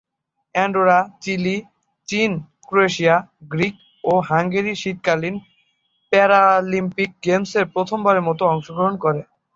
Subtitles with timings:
[0.55, 1.57] Andorra, Chile,
[2.07, 2.31] চীন,
[2.67, 3.15] Croatia,
[3.51, 3.75] Greek
[4.03, 5.35] ও Hungary শীতকালীন
[6.11, 9.21] প্যারালিম্পিক গেমসে প্রথমবারের মত অংশগ্রহণ করে।